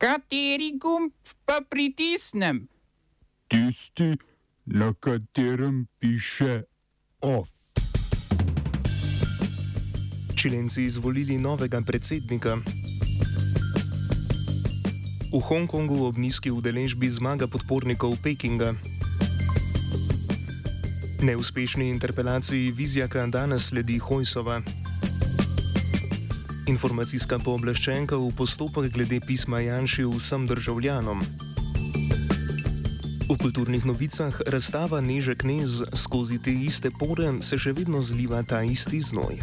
[0.00, 1.12] Kateri gumb
[1.44, 2.64] pa pritisnem?
[3.52, 4.16] Tisti,
[4.64, 6.62] na katerem piše
[7.20, 7.48] OF.
[10.36, 12.56] Čilenci izvolili novega predsednika.
[15.32, 18.72] V Hongkongu ob nizki udeležbi zmaga podpornikov Pekinga.
[21.20, 24.79] Neuspešni interpelaciji Vizjaka danes sledi Hojsova.
[26.70, 31.18] Informacijska pooblaščenka v postopek glede pisma Janši vsem državljanom.
[33.26, 38.62] V kulturnih novicah razstava Neže Knez skozi te iste pore se še vedno zliva ta
[38.62, 39.42] isti znoj.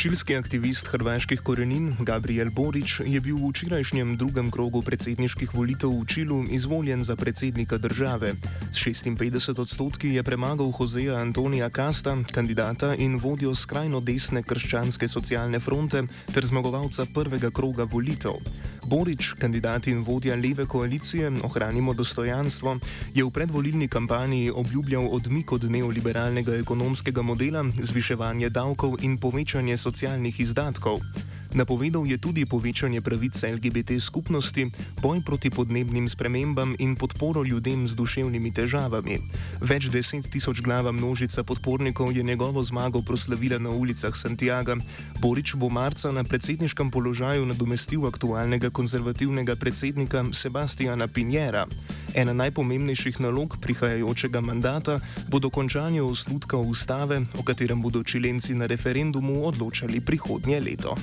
[0.00, 6.06] Čilski aktivist hrvaških korenin Gabriel Borič je bil v včerajšnjem drugem krogu predsedniških volitev v
[6.08, 8.32] Čilu izvoljen za predsednika države.
[8.72, 15.60] S 56 odstotki je premagal Joseja Antonija Kasta, kandidata in vodjo skrajno desne krščanske socialne
[15.60, 18.40] fronte ter zmagovalca prvega kroga volitev.
[18.86, 22.78] Borič, kandidat in vodja leve koalicije Ohranimo dostojanstvo,
[23.14, 30.40] je v predvolilni kampanji obljubljal odmik od neoliberalnega ekonomskega modela, zviševanje davkov in povečanje socialnih
[30.40, 31.00] izdatkov.
[31.50, 34.70] Napovedal je tudi povečanje pravic LGBT skupnosti,
[35.02, 39.18] boj proti podnebnim spremembam in podporo ljudem z duševnimi težavami.
[39.58, 44.78] Več deset tisoč glava množica podpornikov je njegovo zmago proslavila na ulicah Santiago.
[45.18, 51.66] Borič bo marca na predsedniškem položaju nadomestil aktualnega konzervativnega predsednika Sebastiana Pinjera.
[52.14, 59.42] Ena najpomembnejših nalog prihajajočega mandata bo dokončanje osnutka ustave, o katerem bodo čilenci na referendumu
[59.50, 60.94] odločali prihodnje leto.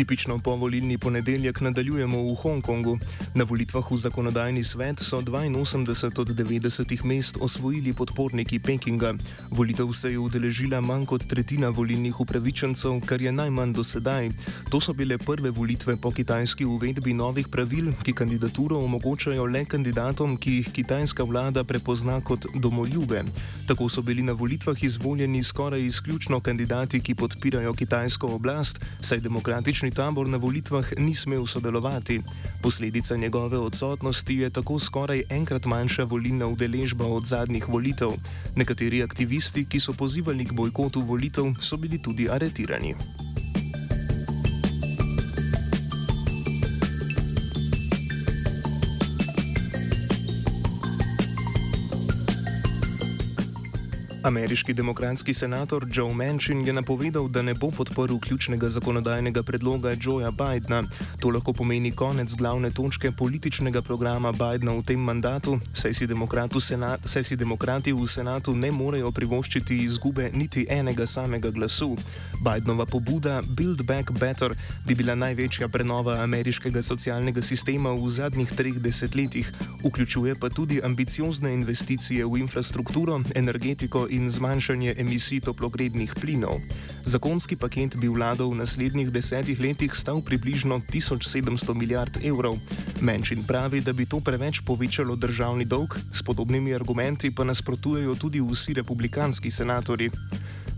[0.00, 2.94] Tipično povolilni ponedeljek nadaljujemo v Hongkongu.
[3.34, 9.12] Na volitvah v zakonodajni svet so 82 od 90 mest osvojili podporniki Pekinga.
[9.50, 14.30] Volitev se je udeležila manj kot tretjina volilnih upravičencev, kar je najmanj do sedaj.
[14.70, 20.36] To so bile prve volitve po kitajski uvedbi novih pravil, ki kandidaturo omogočajo le kandidatom,
[20.36, 23.24] ki jih kitajska vlada prepozna kot domoljube.
[23.68, 29.89] Tako so bili na volitvah izvoljeni skoraj izključno kandidati, ki podpirajo kitajsko oblast, saj demokratični
[29.90, 32.20] tabor na volitvah ni smel sodelovati.
[32.62, 38.10] Posledica njegove odsotnosti je tako skoraj enkrat manjša volilna udeležba od zadnjih volitev.
[38.56, 42.94] Nekateri aktivisti, ki so pozivali k bojkotu volitev, so bili tudi aretirani.
[54.22, 60.30] Ameriški demokratski senator Joe Manchin je napovedal, da ne bo podporil ključnega zakonodajnega predloga Joea
[60.30, 60.82] Bidna.
[61.20, 66.08] To lahko pomeni konec glavne točke političnega programa Bidna v tem mandatu, saj si,
[66.60, 71.96] senat, saj si demokrati v senatu ne morejo privoščiti izgube niti enega samega glasu.
[72.44, 74.54] Bidnova pobuda Build Back Better
[74.86, 79.52] bi bila največja prenova ameriškega socialnega sistema v zadnjih treh desetletjih,
[79.84, 86.60] vključuje pa tudi ambiciozne investicije v infrastrukturo, energetiko in zmanjšanje emisij toplogrednih plinov.
[87.04, 92.58] Zakonski paket bi vladal v naslednjih desetih letih stal približno 1700 milijard evrov.
[93.00, 98.40] Menšin pravi, da bi to preveč povečalo državni dolg, s podobnimi argumenti pa nasprotujejo tudi
[98.40, 100.10] vsi republikanski senatori.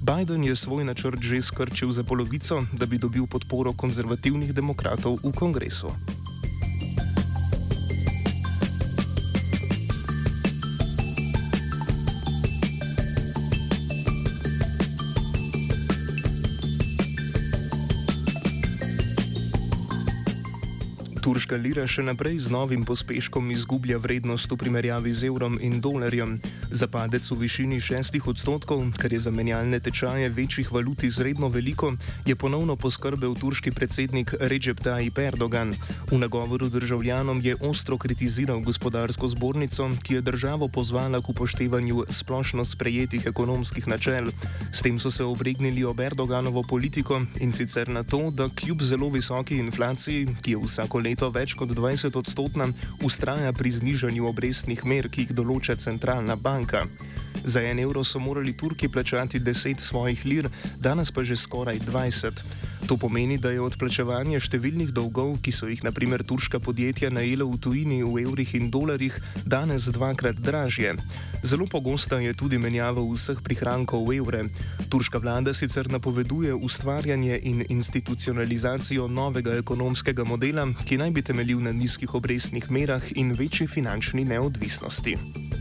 [0.03, 5.33] Biden je svoj načrt že skrčil za polovico, da bi dobil podporo konzervativnih demokratov v
[5.33, 6.22] kongresu.
[21.33, 26.37] Turška lira še naprej z novim pospeškom izgublja vrednost v primerjavi z evrom in dolarjem.
[26.69, 31.97] Zapadec v višini 6 odstotkov, kar je za menjalne tečaje večjih valut izredno veliko,
[32.29, 35.73] je ponovno poskrbel turški predsednik Recep Tayyip Erdogan.
[36.13, 42.69] V nagovoru državljanom je ostro kritiziral gospodarsko zbornico, ki je državo pozvala k upoštevanju splošno
[42.69, 44.29] sprejetih ekonomskih načel.
[44.69, 49.09] S tem so se obregnili ob Erdoganovo politiko in sicer na to, da kljub zelo
[49.09, 52.67] visoki inflaciji, ki je vsako leto leto več kot 20 odstotna,
[53.07, 56.89] ustraja pri znižanju obrestnih mer, ki jih določa centralna banka.
[57.47, 60.51] Za en evro so morali Turki plačati 10 svojih lir,
[60.83, 62.43] danes pa že skoraj 20.
[62.89, 67.61] To pomeni, da je odplačevanje številnih dolgov, ki so jih naprimer turška podjetja najela v
[67.63, 70.97] tujini v evrih in dolarjih, danes dvakrat dražje.
[71.47, 74.43] Zelo pogosta je tudi menjava vseh prihrankov v evre.
[74.91, 81.71] Turška vlada sicer napoveduje ustvarjanje in institucionalizacijo novega ekonomskega modela, ki naj bi temeljil na
[81.71, 85.52] nizkih obrestnih merah in večji finančni neodvisnosti.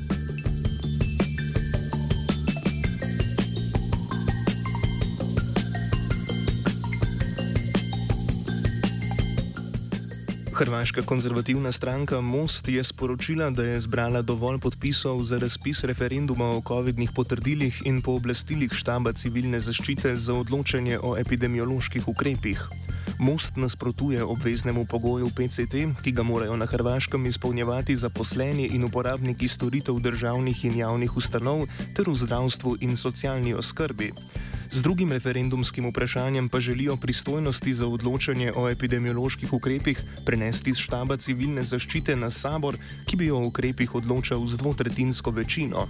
[10.62, 16.62] Hrvaška konzervativna stranka Most je sporočila, da je zbrala dovolj podpisov za razpis referenduma o
[16.62, 22.68] COVID-nih potrdilih in pooblastilih štaba civilne zaščite za odločanje o epidemioloških ukrepih.
[23.20, 29.98] Most nasprotuje obveznemu pogoju PCT, ki ga morajo na Hrvaškem izpolnjevati zaposleni in uporabniki storitev
[30.00, 31.66] državnih in javnih ustanov
[31.98, 34.14] ter v zdravstvu in socialni oskrbi.
[34.72, 41.18] Z drugim referendumskim vprašanjem pa želijo pristojnosti za odločanje o epidemioloških ukrepih prenesti z štaba
[41.18, 45.88] civilne zaščite na sabor, ki bi o ukrepih odločal z dvotretinsko večino.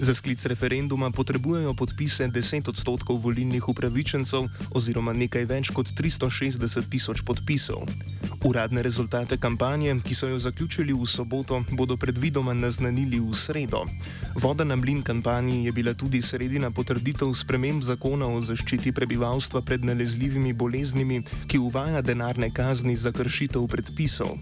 [0.00, 7.26] Za sklic referenduma potrebujejo podpise 10 odstotkov volilnih upravičencev oziroma nekaj več kot 360 tisoč
[7.26, 7.90] podpisov.
[8.44, 13.84] Uradne rezultate kampanje, ki so jo zaključili v soboto, bodo predvidoma naznanili v sredo.
[14.34, 19.84] Voda na mlin kampanji je bila tudi sredina potrditev sprememb zakona o zaščiti prebivalstva pred
[19.84, 24.40] nalezljivimi boleznimi, ki uvaja denarne kazni za kršitev predpisov.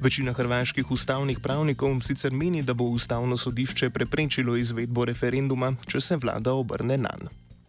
[0.00, 6.16] Večina hrvaških ustavnih pravnikov sicer meni, da bo ustavno sodišče preprečilo izvedbo referenduma, če se
[6.16, 7.47] vlada obrne na nj.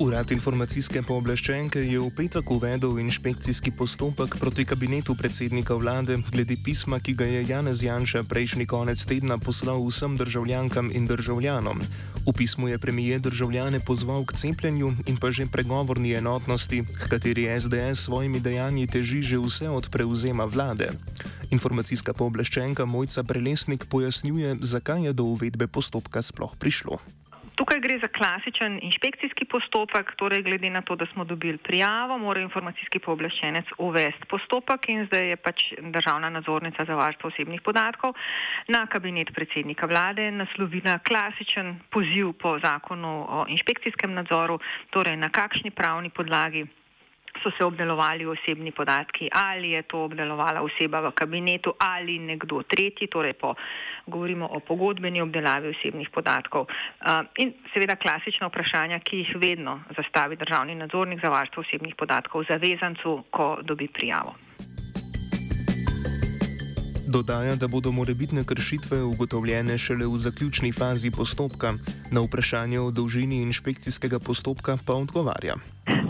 [0.00, 6.96] Urad informacijske pooblaščenke je v petek uvedel inšpekcijski postopek proti kabinetu predsednika vlade glede pisma,
[7.04, 11.84] ki ga je Janez Janša prejšnji konec tedna poslal vsem državljankam in državljanom.
[12.24, 17.44] V pismu je premije državljane pozval k cepljenju in pa že pregovorni enotnosti, h kateri
[17.60, 20.96] SDS svojimi dejanji teži že vse od prevzema vlade.
[21.52, 27.19] Informacijska pooblaščenka Mojca Prelesnik pojasnjuje, zakaj je do uvedbe postopka sploh prišlo.
[27.60, 32.40] Tukaj gre za klasičen inšpekcijski postopek, torej glede na to, da smo dobili prijavo, mora
[32.40, 35.66] informacijski pooblaščenec uvesti postopek in zdaj je pač
[35.96, 38.16] državna nadzornica za varstvo osebnih podatkov
[38.68, 44.56] na kabinet predsednika vlade naslovila klasičen poziv po zakonu o inšpekcijskem nadzoru,
[44.90, 46.64] torej na kakšni pravni podlagi
[47.42, 53.08] so se obdelovali osebni podatki, ali je to obdelovala oseba v kabinetu ali nekdo tretji,
[53.08, 53.54] torej po,
[54.06, 56.66] govorimo o pogodbeni obdelavi osebnih podatkov.
[57.38, 63.24] In seveda klasična vprašanja, ki jih vedno zastavi državni nadzornik za varstvo osebnih podatkov zavezancu,
[63.30, 64.34] ko dobi prijavo.
[67.10, 71.72] Dodaja, da bodo morebitne kršitve ugotovljene šele v zaključni fazi postopka,
[72.10, 75.56] na vprašanje o dolžini inšpekcijskega postopka pa odgovarja.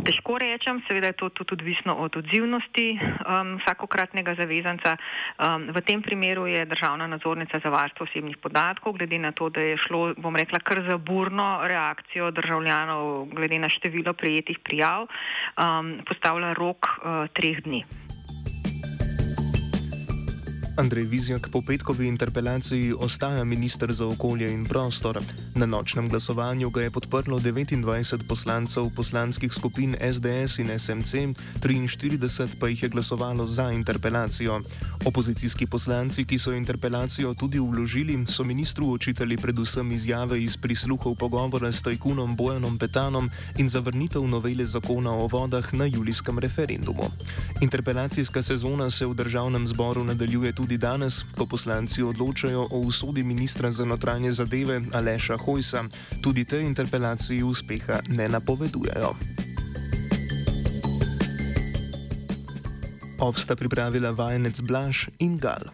[0.00, 4.97] Težko rečem, seveda je to tudi odvisno od odzivnosti um, vsakokratnega zavezanca.
[4.97, 9.61] Um, v tem primeru je državna nadzornica za varstvo osebnih podatkov, glede na to, da
[9.61, 16.00] je šlo, bom rekla, kar za burno reakcijo državljanov, glede na število prijetih prijav, um,
[16.09, 18.10] postavila rok uh, treh dni.
[20.77, 25.23] Andrej Vizjak po petkovi interpelaciji ostaja ministr za okolje in prostor.
[25.55, 31.15] Na nočnem glasovanju ga je podprlo 29 poslancev poslanskih skupin SDS in SMC,
[31.61, 34.61] 43 pa jih je glasovalo za interpelacijo.
[35.05, 41.73] Opozicijski poslanci, ki so interpelacijo tudi vložili, so ministru očitali predvsem izjave iz prisluhov pogovora
[41.73, 47.11] s tajkunom Bojanom Petanom in zavrnitev novele zakona o vodah na julijskem referendumu.
[47.61, 53.73] Interpelacijska sezona se v državnem zboru nadaljuje tudi danes, ko poslanci odločajo o usodi ministra
[53.73, 55.88] za notranje zadeve Aleša Hojsa,
[56.21, 59.14] tudi te interpelacije uspeha ne napovedujejo.
[63.25, 65.73] Ovsta pripravila vajenec Blaž in Gal.